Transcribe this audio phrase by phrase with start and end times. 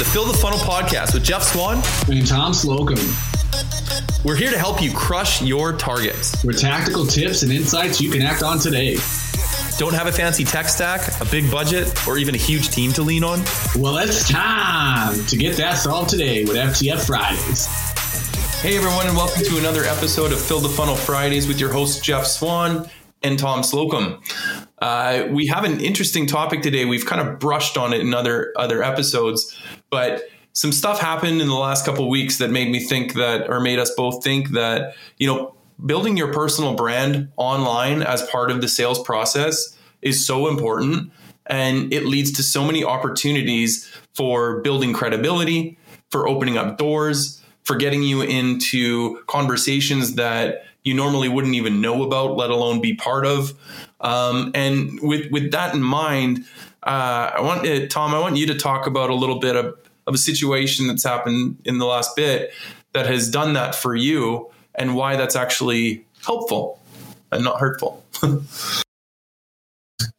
[0.00, 2.96] the Fill the Funnel podcast with Jeff Swan and Tom Slocum.
[4.24, 8.22] We're here to help you crush your targets with tactical tips and insights you can
[8.22, 8.96] act on today.
[9.76, 13.02] Don't have a fancy tech stack, a big budget, or even a huge team to
[13.02, 13.42] lean on?
[13.76, 17.66] Well, it's time to get that solved today with FTF Fridays.
[18.62, 22.02] Hey, everyone, and welcome to another episode of Fill the Funnel Fridays with your host,
[22.02, 22.88] Jeff Swan
[23.22, 24.22] and Tom Slocum.
[24.80, 26.84] Uh, we have an interesting topic today.
[26.84, 29.54] We've kind of brushed on it in other other episodes,
[29.90, 30.22] but
[30.52, 33.78] some stuff happened in the last couple weeks that made me think that, or made
[33.78, 38.68] us both think that, you know, building your personal brand online as part of the
[38.68, 41.12] sales process is so important,
[41.46, 45.78] and it leads to so many opportunities for building credibility,
[46.10, 52.02] for opening up doors, for getting you into conversations that you normally wouldn't even know
[52.02, 53.52] about, let alone be part of.
[54.00, 56.44] Um, and with with that in mind,
[56.82, 59.78] uh, I want uh, Tom, I want you to talk about a little bit of,
[60.06, 62.52] of a situation that's happened in the last bit
[62.92, 66.80] that has done that for you, and why that's actually helpful
[67.30, 68.04] and not hurtful.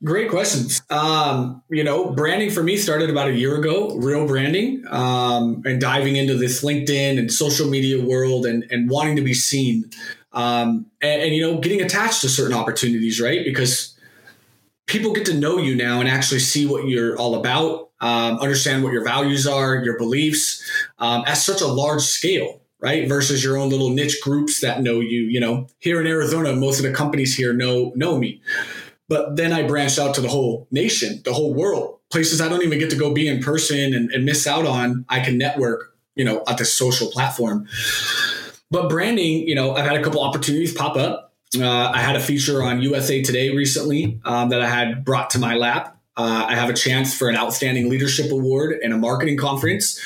[0.04, 0.82] Great questions.
[0.90, 5.80] Um, you know, branding for me started about a year ago, real branding, um, and
[5.80, 9.92] diving into this LinkedIn and social media world and, and wanting to be seen
[10.34, 13.44] um, and, and, you know getting attached to certain opportunities right?
[13.44, 13.98] Because
[14.88, 18.84] people get to know you now and actually see what you're all about um, understand
[18.84, 20.64] what your values are your beliefs
[21.00, 23.08] um, at such a large scale right?
[23.08, 26.80] Versus your own little niche groups that know you you know here in arizona most
[26.80, 28.42] of the companies here know know me.
[29.08, 32.64] But then i branched out to the whole nation the whole world places i don't
[32.64, 35.06] even get to go be in person and, and miss out on.
[35.10, 37.68] I can network you know at this social platform
[38.72, 41.34] but branding, you know, I've had a couple opportunities pop up.
[41.60, 45.40] Uh, I had a feature on USA Today recently um, that I had brought to
[45.40, 45.98] my lap.
[46.16, 50.00] Uh, I have a chance for an outstanding leadership award and a marketing conference,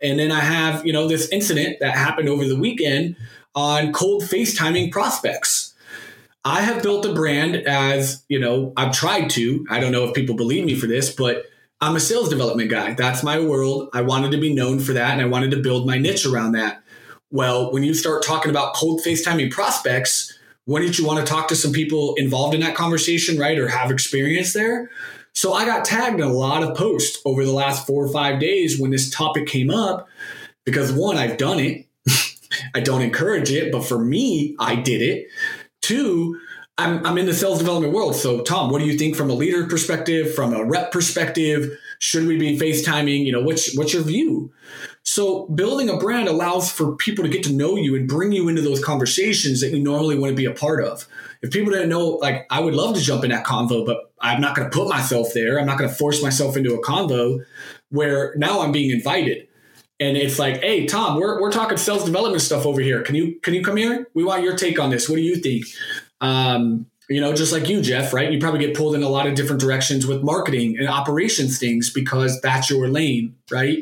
[0.00, 3.16] and then I have you know this incident that happened over the weekend
[3.54, 5.74] on cold FaceTiming prospects.
[6.44, 9.64] I have built a brand as you know I've tried to.
[9.70, 11.46] I don't know if people believe me for this, but
[11.80, 12.94] I'm a sales development guy.
[12.94, 13.88] That's my world.
[13.92, 16.52] I wanted to be known for that, and I wanted to build my niche around
[16.52, 16.81] that.
[17.32, 21.56] Well, when you start talking about cold FaceTiming prospects, wouldn't you want to talk to
[21.56, 23.58] some people involved in that conversation, right?
[23.58, 24.90] Or have experience there?
[25.32, 28.38] So I got tagged in a lot of posts over the last four or five
[28.38, 30.08] days when this topic came up
[30.66, 31.86] because one, I've done it.
[32.74, 35.26] I don't encourage it, but for me, I did it.
[35.80, 36.38] Two,
[36.76, 38.14] I'm, I'm in the sales development world.
[38.14, 41.78] So, Tom, what do you think from a leader perspective, from a rep perspective?
[41.98, 43.24] Should we be FaceTiming?
[43.24, 44.52] You know, what's what's your view?
[45.04, 48.48] So building a brand allows for people to get to know you and bring you
[48.48, 51.08] into those conversations that you normally wouldn't be a part of.
[51.42, 54.40] If people didn't know, like I would love to jump in that convo, but I'm
[54.40, 55.58] not going to put myself there.
[55.58, 57.44] I'm not going to force myself into a convo
[57.90, 59.48] where now I'm being invited.
[59.98, 63.02] And it's like, hey, Tom, we're, we're talking sales development stuff over here.
[63.02, 64.08] Can you can you come here?
[64.14, 65.08] We want your take on this.
[65.08, 65.66] What do you think?
[66.20, 68.32] Um, you know, just like you, Jeff, right?
[68.32, 71.90] You probably get pulled in a lot of different directions with marketing and operations things
[71.90, 73.78] because that's your lane, right?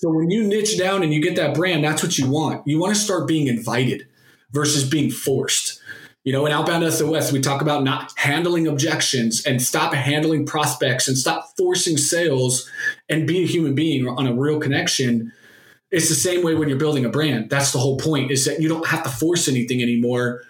[0.00, 2.64] So when you niche down and you get that brand, that's what you want.
[2.66, 4.06] You want to start being invited
[4.52, 5.80] versus being forced.
[6.22, 11.08] You know, in Outbound SOS, we talk about not handling objections and stop handling prospects
[11.08, 12.70] and stop forcing sales
[13.08, 15.32] and be a human being on a real connection.
[15.90, 17.50] It's the same way when you're building a brand.
[17.50, 20.42] That's the whole point is that you don't have to force anything anymore.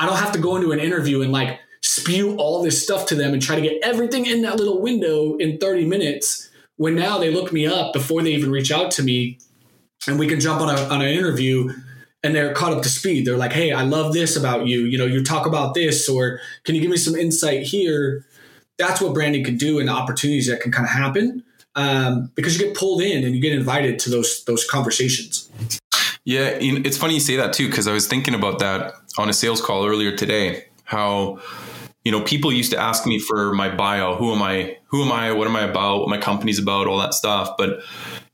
[0.00, 3.14] I don't have to go into an interview and like spew all this stuff to
[3.14, 7.18] them and try to get everything in that little window in 30 minutes when now
[7.18, 9.38] they look me up before they even reach out to me
[10.06, 11.72] and we can jump on, a, on an interview
[12.22, 13.26] and they're caught up to speed.
[13.26, 14.80] They're like, hey, I love this about you.
[14.80, 18.26] You know, you talk about this, or can you give me some insight here?
[18.78, 21.44] That's what branding can do and the opportunities that can kind of happen
[21.76, 25.48] um, because you get pulled in and you get invited to those those conversations.
[26.24, 29.32] Yeah, it's funny you say that too because I was thinking about that on a
[29.32, 30.64] sales call earlier today.
[30.84, 31.38] How
[32.06, 34.14] you know, people used to ask me for my bio.
[34.14, 34.78] Who am I?
[34.86, 35.32] Who am I?
[35.32, 36.02] What am I about?
[36.02, 36.86] What my company's about?
[36.86, 37.56] All that stuff.
[37.58, 37.80] But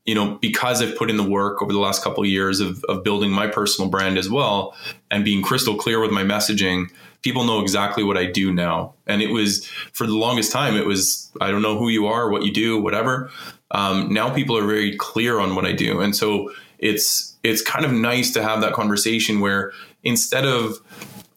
[0.05, 2.83] you know, because I've put in the work over the last couple of years of,
[2.83, 4.75] of building my personal brand as well
[5.09, 6.91] and being crystal clear with my messaging,
[7.23, 8.93] people know exactly what I do now.
[9.07, 12.29] And it was for the longest time, it was I don't know who you are,
[12.29, 13.31] what you do, whatever.
[13.71, 17.85] Um, now people are very clear on what I do, and so it's it's kind
[17.85, 19.71] of nice to have that conversation where
[20.03, 20.79] instead of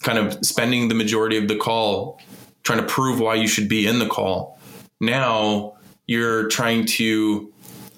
[0.06, 2.20] kind of spending the majority of the call
[2.62, 4.56] trying to prove why you should be in the call.
[5.00, 5.74] Now
[6.06, 7.52] you're trying to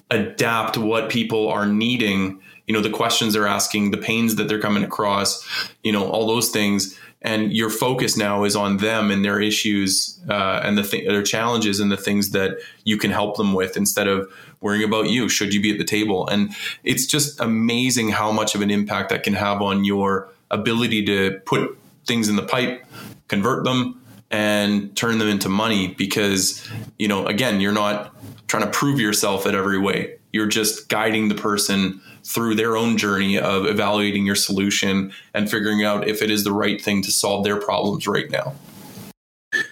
[0.09, 4.59] adapt what people are needing, you know, the questions they're asking, the pains that they're
[4.59, 5.47] coming across,
[5.83, 6.97] you know, all those things.
[7.21, 11.21] And your focus now is on them and their issues uh, and the th- their
[11.21, 15.29] challenges and the things that you can help them with instead of worrying about you.
[15.29, 16.27] Should you be at the table?
[16.27, 21.05] And it's just amazing how much of an impact that can have on your ability
[21.05, 21.77] to put
[22.09, 22.85] things in the pipe
[23.29, 26.67] convert them and turn them into money because
[26.97, 28.13] you know again you're not
[28.47, 32.97] trying to prove yourself at every way you're just guiding the person through their own
[32.97, 37.11] journey of evaluating your solution and figuring out if it is the right thing to
[37.11, 38.53] solve their problems right now.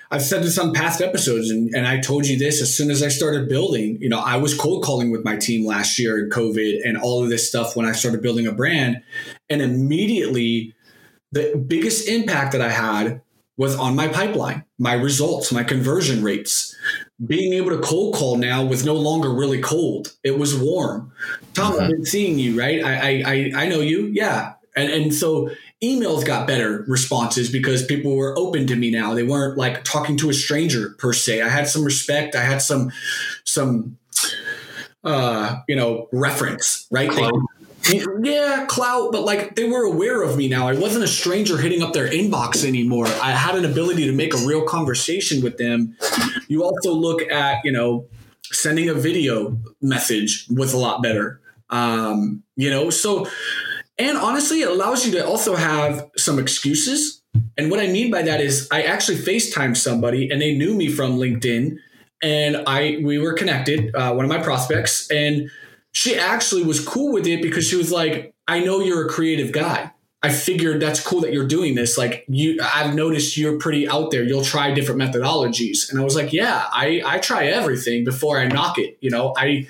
[0.09, 3.03] I've said this on past episodes, and, and I told you this as soon as
[3.03, 3.97] I started building.
[4.01, 7.21] You know, I was cold calling with my team last year in COVID and all
[7.21, 9.03] of this stuff when I started building a brand.
[9.49, 10.73] And immediately,
[11.37, 13.21] the biggest impact that I had
[13.57, 16.75] was on my pipeline, my results, my conversion rates.
[17.25, 20.13] Being able to cold call now was no longer really cold.
[20.23, 21.11] It was warm.
[21.53, 21.79] Tom.
[21.79, 22.83] I've been seeing you, right?
[22.83, 24.07] I, I, I know you.
[24.13, 24.53] Yeah.
[24.75, 25.49] And, and so
[25.83, 29.15] emails got better responses because people were open to me now.
[29.15, 31.41] They weren't like talking to a stranger per se.
[31.41, 32.35] I had some respect.
[32.35, 32.91] I had some,
[33.43, 33.97] some,
[35.03, 37.09] uh, you know, reference, right?
[37.09, 37.29] They,
[37.89, 40.67] yeah, clout, but like they were aware of me now.
[40.67, 43.07] I wasn't a stranger hitting up their inbox anymore.
[43.07, 45.95] I had an ability to make a real conversation with them.
[46.47, 48.07] You also look at, you know,
[48.43, 51.41] sending a video message was a lot better.
[51.69, 53.27] Um, you know, so
[53.97, 57.21] and honestly, it allows you to also have some excuses.
[57.57, 60.89] And what I mean by that is I actually FaceTime somebody and they knew me
[60.89, 61.77] from LinkedIn
[62.21, 65.49] and I we were connected, uh, one of my prospects, and
[65.97, 69.51] she actually was cool with it because she was like, I know you're a creative
[69.51, 69.91] guy.
[70.21, 71.97] I figured that's cool that you're doing this.
[71.97, 74.21] Like you, I've noticed you're pretty out there.
[74.21, 75.89] You'll try different methodologies.
[75.89, 78.99] And I was like, yeah, I, I try everything before I knock it.
[79.01, 79.67] You know, I,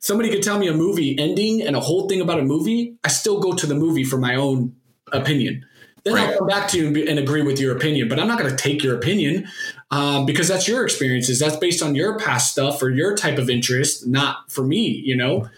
[0.00, 2.96] somebody could tell me a movie ending and a whole thing about a movie.
[3.04, 4.74] I still go to the movie for my own
[5.12, 5.64] opinion.
[6.02, 6.30] Then right.
[6.30, 8.56] I'll come back to you and agree with your opinion, but I'm not going to
[8.56, 9.46] take your opinion
[9.90, 11.38] um, because that's your experiences.
[11.38, 15.02] That's based on your past stuff or your type of interest, not for me.
[15.04, 15.48] You know,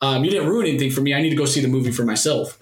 [0.00, 1.14] um, you didn't ruin anything for me.
[1.14, 2.58] I need to go see the movie for myself.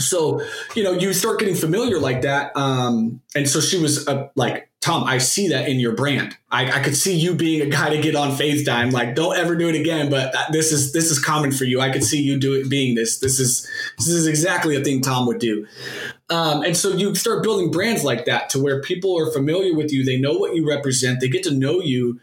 [0.00, 0.42] So,
[0.76, 2.56] you know, you start getting familiar like that.
[2.56, 6.34] Um, and so she was uh, like, Tom, I see that in your brand.
[6.50, 8.90] I, I, could see you being a guy to get on FaceTime.
[8.90, 10.08] Like, don't ever do it again.
[10.08, 11.78] But this is this is common for you.
[11.78, 13.18] I could see you do it being this.
[13.18, 13.68] This is
[13.98, 15.66] this is exactly a thing Tom would do.
[16.30, 19.92] Um, and so you start building brands like that to where people are familiar with
[19.92, 20.06] you.
[20.06, 21.20] They know what you represent.
[21.20, 22.18] They get to know you.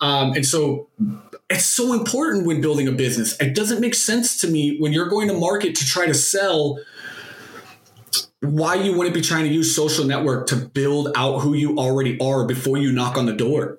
[0.00, 0.88] Um, and so
[1.50, 3.38] it's so important when building a business.
[3.42, 6.78] It doesn't make sense to me when you're going to market to try to sell
[8.40, 12.18] why you wouldn't be trying to use social network to build out who you already
[12.20, 13.78] are before you knock on the door.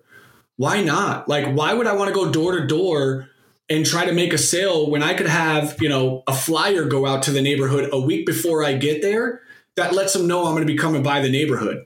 [0.55, 1.29] Why not?
[1.29, 3.29] Like, why would I want to go door to door
[3.69, 7.05] and try to make a sale when I could have, you know, a flyer go
[7.05, 9.41] out to the neighborhood a week before I get there
[9.75, 11.85] that lets them know I'm going to be coming by the neighborhood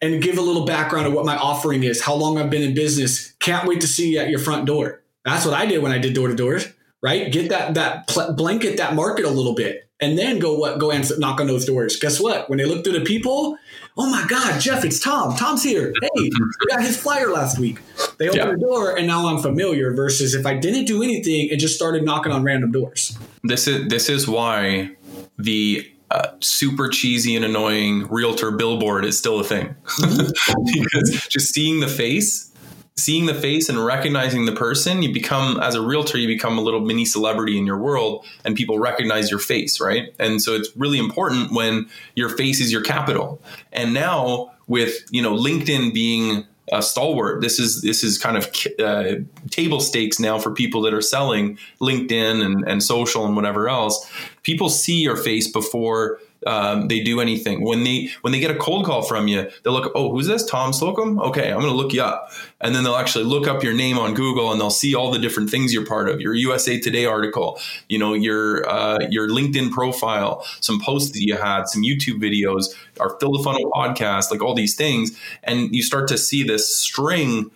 [0.00, 2.74] and give a little background of what my offering is, how long I've been in
[2.74, 3.32] business.
[3.40, 5.02] Can't wait to see you at your front door.
[5.24, 6.68] That's what I did when I did door to doors,
[7.02, 7.32] right?
[7.32, 10.90] Get that that pl- blanket that market a little bit and then go what go
[10.90, 11.96] and knock on those doors.
[11.96, 12.48] Guess what?
[12.48, 13.56] When they look through the people,
[13.96, 15.36] oh my God, Jeff, it's Tom.
[15.36, 15.92] Tom's here.
[16.00, 16.30] Hey, we
[16.68, 17.78] got his flyer last week.
[18.18, 18.50] They open yeah.
[18.52, 19.92] the door, and now I'm familiar.
[19.94, 23.18] Versus if I didn't do anything and just started knocking on random doors.
[23.42, 24.90] This is this is why
[25.38, 31.80] the uh, super cheesy and annoying realtor billboard is still a thing because just seeing
[31.80, 32.45] the face
[32.98, 36.62] seeing the face and recognizing the person, you become, as a realtor, you become a
[36.62, 40.14] little mini celebrity in your world and people recognize your face, right?
[40.18, 43.40] And so it's really important when your face is your capital.
[43.70, 48.50] And now with, you know, LinkedIn being a stalwart, this is, this is kind of
[48.82, 49.16] uh,
[49.50, 54.10] table stakes now for people that are selling LinkedIn and, and social and whatever else.
[54.42, 57.62] People see your face before um, they do anything.
[57.62, 60.44] When they when they get a cold call from you, they'll look, oh, who's this?
[60.44, 61.18] Tom Slocum?
[61.18, 63.98] Okay, I'm going to look you up, and then they'll actually look up your name
[63.98, 66.20] on Google, and they'll see all the different things you're part of.
[66.20, 71.36] Your USA Today article, you know, your uh, your LinkedIn profile, some posts that you
[71.36, 75.82] had, some YouTube videos, our Fill the Funnel podcast, like all these things, and you
[75.82, 77.50] start to see this string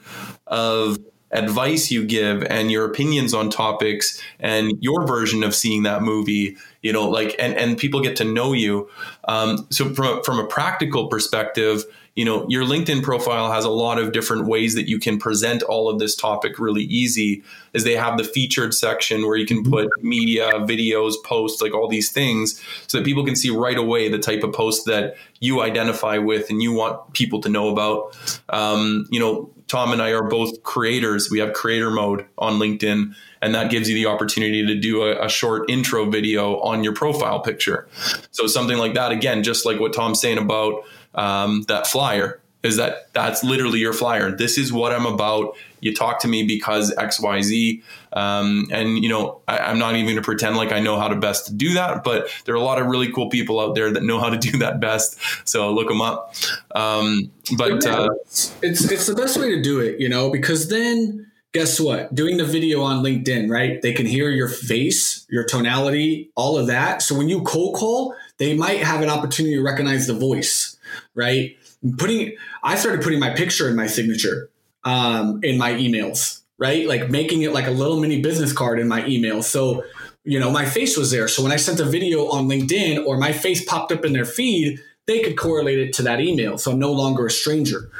[0.46, 0.98] of
[1.32, 6.56] advice you give and your opinions on topics and your version of seeing that movie
[6.82, 8.88] you know like and and people get to know you.
[9.24, 11.84] Um, so from, from a practical perspective
[12.16, 15.62] you know your linkedin profile has a lot of different ways that you can present
[15.62, 19.62] all of this topic really easy is they have the featured section where you can
[19.62, 24.08] put media videos posts like all these things so that people can see right away
[24.08, 28.16] the type of post that you identify with and you want people to know about.
[28.48, 33.14] Um, you know tom and i are both creators we have creator mode on linkedin
[33.42, 36.92] and that gives you the opportunity to do a, a short intro video on your
[36.92, 37.88] profile picture.
[38.30, 40.84] So something like that, again, just like what Tom's saying about
[41.14, 44.30] um, that flyer, is that that's literally your flyer.
[44.30, 45.56] This is what I'm about.
[45.80, 47.82] You talk to me because X, Y, Z.
[48.12, 51.08] Um, and you know, I, am not even going to pretend like I know how
[51.08, 53.90] to best do that, but there are a lot of really cool people out there
[53.90, 55.18] that know how to do that best.
[55.48, 56.34] So look them up.
[56.74, 61.30] Um, but uh, it's it's the best way to do it, you know, because then
[61.52, 62.14] guess what?
[62.14, 63.80] Doing the video on LinkedIn, right?
[63.82, 67.02] They can hear your face, your tonality, all of that.
[67.02, 70.76] So when you cold call, they might have an opportunity to recognize the voice,
[71.14, 71.56] right?
[71.98, 74.50] Putting I started putting my picture in my signature
[74.84, 76.86] um, in my emails, right?
[76.86, 79.42] Like making it like a little mini business card in my email.
[79.42, 79.84] So,
[80.24, 81.28] you know, my face was there.
[81.28, 84.24] So when I sent a video on LinkedIn or my face popped up in their
[84.24, 86.58] feed, they could correlate it to that email.
[86.58, 87.90] So I'm no longer a stranger.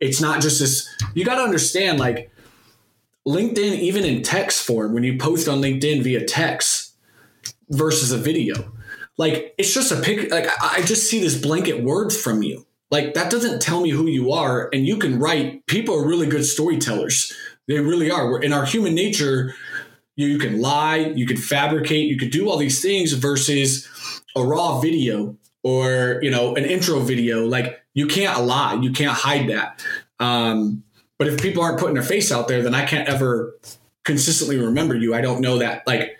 [0.00, 2.30] It's not just this, you got to understand like
[3.26, 6.94] LinkedIn, even in text form, when you post on LinkedIn via text
[7.70, 8.72] versus a video,
[9.16, 10.30] like it's just a pic.
[10.30, 14.06] Like I just see this blanket words from you like that doesn't tell me who
[14.06, 14.68] you are.
[14.72, 17.34] And you can write, people are really good storytellers.
[17.66, 18.30] They really are.
[18.30, 19.54] We're, in our human nature,
[20.16, 23.86] you, you can lie, you can fabricate, you could do all these things versus
[24.34, 27.46] a raw video or, you know, an intro video.
[27.46, 29.84] Like you can't lie, you can't hide that.
[30.18, 30.82] Um,
[31.18, 33.58] but if people aren't putting their face out there, then I can't ever
[34.04, 35.14] consistently remember you.
[35.14, 35.86] I don't know that.
[35.86, 36.17] Like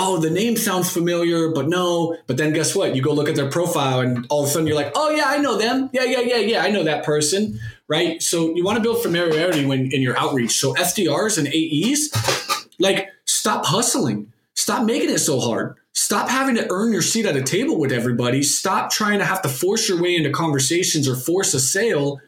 [0.00, 2.16] oh, the name sounds familiar, but no.
[2.26, 2.96] But then guess what?
[2.96, 5.24] You go look at their profile and all of a sudden you're like, oh, yeah,
[5.26, 5.90] I know them.
[5.92, 7.60] Yeah, yeah, yeah, yeah, I know that person.
[7.86, 8.22] Right.
[8.22, 10.58] So you want to build familiarity when in your outreach.
[10.58, 14.32] So SDRs and AEs, like, stop hustling.
[14.54, 15.76] Stop making it so hard.
[15.92, 18.42] Stop having to earn your seat at a table with everybody.
[18.42, 22.20] Stop trying to have to force your way into conversations or force a sale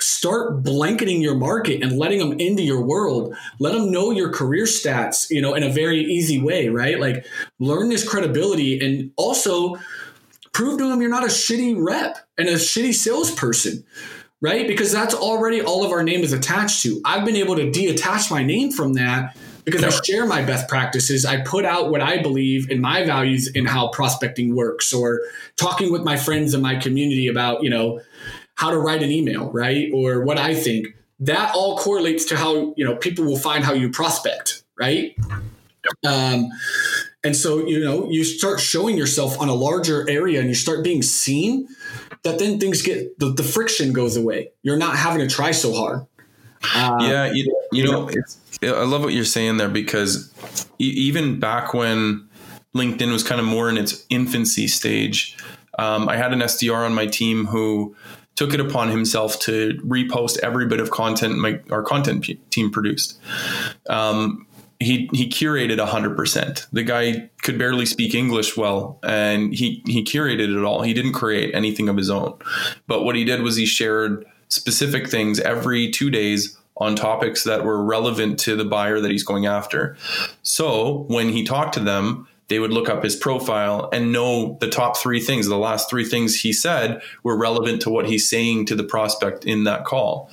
[0.00, 3.34] start blanketing your market and letting them into your world.
[3.58, 6.98] Let them know your career stats you know in a very easy way right?
[6.98, 7.26] Like
[7.58, 9.76] learn this credibility and also
[10.52, 13.84] prove to them you're not a shitty rep and a shitty salesperson
[14.40, 14.66] right?
[14.66, 17.00] Because that's already all of our name is attached to.
[17.04, 21.26] I've been able to detach my name from that because I share my best practices.
[21.26, 25.20] I put out what I believe in my values in how prospecting works or
[25.56, 28.00] talking with my friends in my community about, you know,
[28.58, 29.88] how to write an email, right?
[29.94, 30.88] Or what I think.
[31.20, 35.16] That all correlates to how, you know, people will find how you prospect, right?
[36.06, 36.50] Um,
[37.24, 40.84] and so, you know, you start showing yourself on a larger area and you start
[40.84, 41.66] being seen,
[42.22, 44.50] that then things get, the, the friction goes away.
[44.62, 46.06] You're not having to try so hard.
[46.74, 48.08] Uh, yeah, you, you know,
[48.62, 50.32] I love what you're saying there because
[50.78, 52.28] even back when
[52.76, 55.36] LinkedIn was kind of more in its infancy stage,
[55.78, 57.96] um, I had an SDR on my team who
[58.38, 62.70] took it upon himself to repost every bit of content my our content p- team
[62.70, 63.18] produced.
[63.90, 64.46] Um,
[64.78, 66.68] he he curated hundred percent.
[66.72, 70.82] The guy could barely speak English well, and he he curated it all.
[70.82, 72.38] He didn't create anything of his own,
[72.86, 77.64] but what he did was he shared specific things every two days on topics that
[77.64, 79.96] were relevant to the buyer that he's going after.
[80.44, 84.68] So when he talked to them, they would look up his profile and know the
[84.68, 88.66] top three things, the last three things he said were relevant to what he's saying
[88.66, 90.30] to the prospect in that call.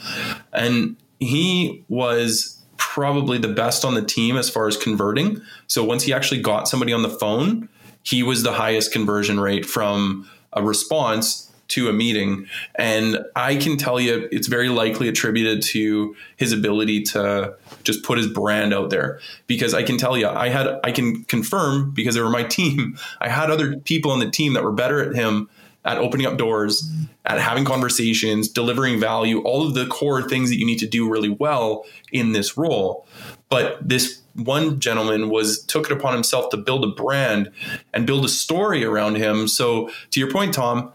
[0.54, 5.42] And he was probably the best on the team as far as converting.
[5.68, 7.70] So once he actually got somebody on the phone,
[8.04, 12.48] he was the highest conversion rate from a response to a meeting.
[12.76, 18.18] And I can tell you it's very likely attributed to his ability to just put
[18.18, 19.20] his brand out there.
[19.46, 22.98] Because I can tell you, I had, I can confirm because they were my team,
[23.20, 25.50] I had other people on the team that were better at him
[25.84, 26.92] at opening up doors,
[27.26, 31.08] at having conversations, delivering value, all of the core things that you need to do
[31.08, 33.06] really well in this role.
[33.50, 37.52] But this one gentleman was took it upon himself to build a brand
[37.94, 39.48] and build a story around him.
[39.48, 40.92] So to your point, Tom,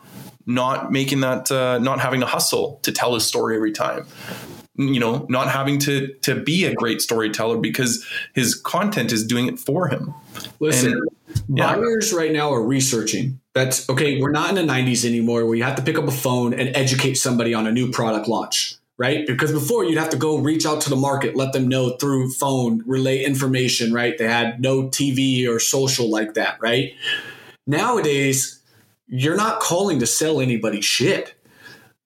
[0.47, 4.07] not making that, uh, not having to hustle to tell his story every time.
[4.77, 9.47] You know, not having to to be a great storyteller because his content is doing
[9.47, 10.15] it for him.
[10.59, 11.77] Listen, and, yeah.
[11.77, 13.41] buyers right now are researching.
[13.53, 14.21] That's okay.
[14.21, 16.75] We're not in the 90s anymore where you have to pick up a phone and
[16.75, 19.27] educate somebody on a new product launch right?
[19.27, 22.31] Because before you'd have to go reach out to the market, let them know through
[22.33, 24.19] phone, relay information, right?
[24.19, 26.93] They had no TV or social like that, right?
[27.67, 28.60] Nowadays,
[29.11, 31.35] you're not calling to sell anybody shit.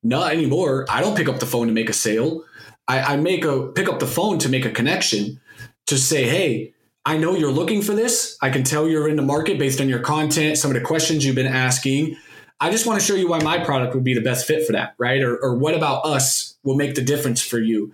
[0.03, 0.87] Not anymore.
[0.89, 2.45] I don't pick up the phone to make a sale.
[2.89, 5.41] I, I make a pick up the phone to make a connection
[5.87, 8.39] to say, hey, I know you're looking for this.
[8.41, 11.25] I can tell you're in the market based on your content, some of the questions
[11.25, 12.17] you've been asking.
[12.61, 14.73] I just want to show you why my product would be the best fit for
[14.73, 15.23] that, right?
[15.23, 17.93] Or, or what about us will make the difference for you?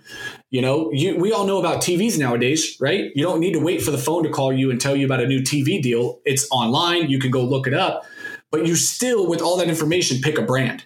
[0.49, 3.11] You know, you, we all know about TVs nowadays, right?
[3.15, 5.19] You don't need to wait for the phone to call you and tell you about
[5.19, 6.21] a new TV deal.
[6.23, 7.09] It's online.
[7.09, 8.05] You can go look it up,
[8.51, 10.83] but you still, with all that information, pick a brand.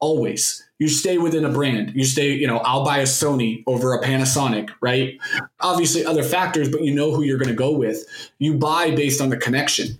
[0.00, 0.64] Always.
[0.78, 1.92] You stay within a brand.
[1.94, 5.18] You stay, you know, I'll buy a Sony over a Panasonic, right?
[5.60, 8.04] Obviously, other factors, but you know who you're going to go with.
[8.38, 9.98] You buy based on the connection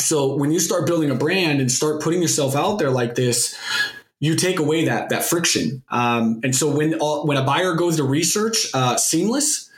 [0.00, 3.56] so when you start building a brand and start putting yourself out there like this,
[4.18, 5.82] you take away that that friction.
[5.90, 9.69] Um, and so when all, when a buyer goes to research uh, seamless,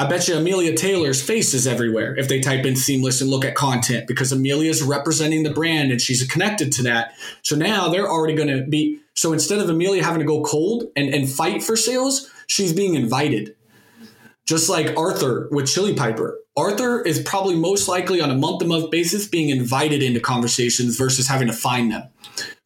[0.00, 3.44] I bet you Amelia Taylor's face is everywhere if they type in seamless and look
[3.44, 7.14] at content because Amelia is representing the brand and she's connected to that.
[7.42, 9.00] So now they're already going to be.
[9.14, 12.94] So instead of Amelia having to go cold and, and fight for sales, she's being
[12.94, 13.56] invited.
[14.46, 16.38] Just like Arthur with Chili Piper.
[16.56, 20.96] Arthur is probably most likely on a month to month basis being invited into conversations
[20.96, 22.08] versus having to find them.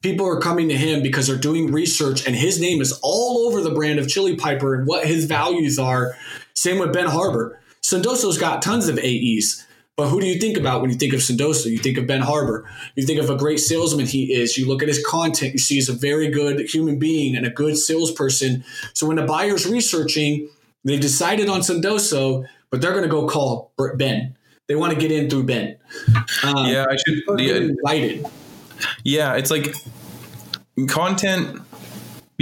[0.03, 3.61] People are coming to him because they're doing research and his name is all over
[3.63, 6.15] the brand of Chili Piper and what his values are.
[6.55, 7.61] Same with Ben Harbor.
[7.83, 9.67] Sendoso's got tons of AEs.
[9.97, 11.67] But who do you think about when you think of Sendoso?
[11.67, 12.69] You think of Ben Harbor.
[12.97, 14.57] You think of a great salesman he is.
[14.57, 17.51] You look at his content, you see he's a very good human being and a
[17.51, 18.65] good salesperson.
[18.95, 20.49] So when the buyer's researching,
[20.85, 24.37] they decided on Sendoso, but they're going to go call Ben.
[24.67, 25.77] They want to get in through Ben.
[26.43, 27.41] Um, yeah, I should.
[27.41, 28.27] Yeah, invited.
[29.05, 29.75] Yeah, it's like
[30.89, 31.61] content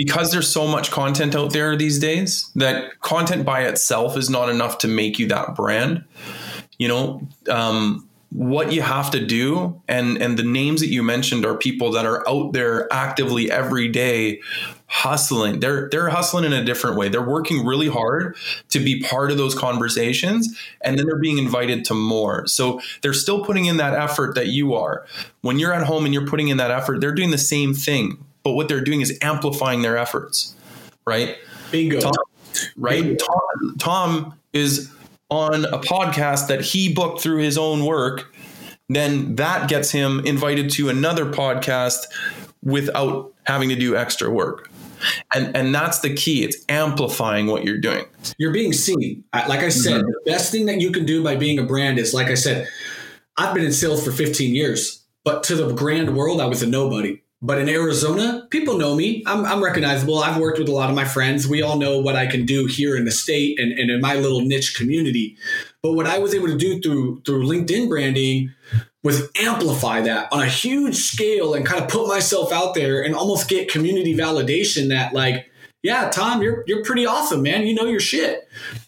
[0.01, 4.49] because there's so much content out there these days that content by itself is not
[4.49, 6.03] enough to make you that brand.
[6.79, 11.45] You know, um, what you have to do and and the names that you mentioned
[11.45, 14.41] are people that are out there actively every day
[14.87, 15.61] hustling.
[15.61, 17.11] They're they're hustling in a different way.
[17.11, 18.39] They're working really hard
[18.71, 22.47] to be part of those conversations and then they're being invited to more.
[22.47, 25.05] So they're still putting in that effort that you are.
[25.43, 28.25] When you're at home and you're putting in that effort they're doing the same thing
[28.43, 30.55] but what they're doing is amplifying their efforts
[31.07, 31.37] right
[31.71, 32.13] bingo tom,
[32.77, 33.25] right bingo.
[33.25, 34.93] Tom, Tom is
[35.31, 38.35] on a podcast that he booked through his own work,
[38.89, 41.99] then that gets him invited to another podcast
[42.63, 44.71] without having to do extra work.
[45.35, 46.45] And and that's the key.
[46.45, 48.05] It's amplifying what you're doing.
[48.37, 49.25] You're being seen.
[49.33, 50.07] Like I said, mm-hmm.
[50.07, 52.69] the best thing that you can do by being a brand is like I said,
[53.39, 56.67] I've been in sales for 15 years, but to the grand world I was a
[56.67, 57.23] nobody.
[57.43, 59.23] But in Arizona, people know me.
[59.27, 60.19] I'm, I'm, recognizable.
[60.19, 61.49] I've worked with a lot of my friends.
[61.49, 64.15] We all know what I can do here in the state and, and in my
[64.17, 65.39] little niche community.
[65.83, 68.53] But what I was able to do through through LinkedIn branding
[69.03, 73.15] was amplify that on a huge scale and kind of put myself out there and
[73.15, 75.51] almost get community validation that like,
[75.83, 77.67] yeah, Tom, you're you're pretty awesome, man.
[77.67, 78.47] You know your shit.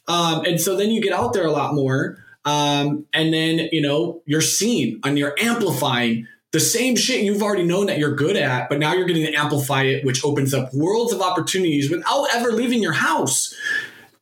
[0.08, 2.18] Um, and so then you get out there a lot more.
[2.44, 7.64] Um, and then you know you're seen and you're amplifying the same shit you've already
[7.64, 10.72] known that you're good at, but now you're getting to amplify it, which opens up
[10.74, 13.54] worlds of opportunities without ever leaving your house.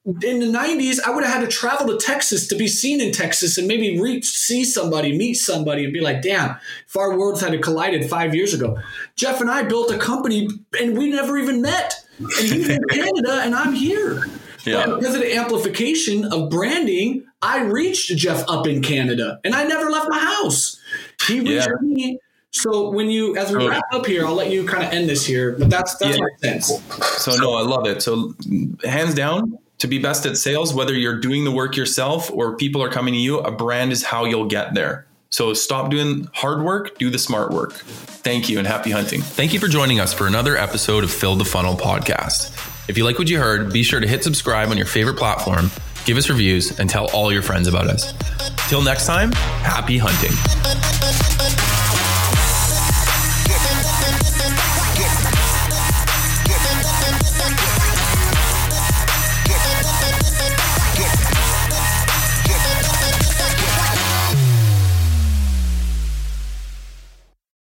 [0.07, 3.13] In the 90s, I would have had to travel to Texas to be seen in
[3.13, 7.41] Texas and maybe reach, see somebody, meet somebody, and be like, damn, if our worlds
[7.41, 8.79] had collided five years ago.
[9.17, 10.49] Jeff and I built a company
[10.81, 11.95] and we never even met.
[12.19, 14.25] And he's in Canada and I'm here.
[14.65, 14.87] Yeah.
[14.87, 19.65] But because of the amplification of branding, I reached Jeff up in Canada and I
[19.65, 20.80] never left my house.
[21.31, 21.75] He reached yeah.
[21.83, 22.19] me.
[22.53, 25.25] So when you, as we wrap up here, I'll let you kind of end this
[25.25, 26.23] here, but that's that's yeah.
[26.23, 26.83] my sense.
[27.23, 28.03] So no, I love it.
[28.03, 28.35] So
[28.85, 32.83] hands down, to be best at sales, whether you're doing the work yourself or people
[32.83, 35.07] are coming to you, a brand is how you'll get there.
[35.31, 37.73] So stop doing hard work, do the smart work.
[37.73, 39.23] Thank you and happy hunting.
[39.23, 42.51] Thank you for joining us for another episode of Fill the Funnel podcast.
[42.89, 45.71] If you like what you heard, be sure to hit subscribe on your favorite platform,
[46.05, 48.13] give us reviews, and tell all your friends about us.
[48.69, 50.60] Till next time, happy hunting.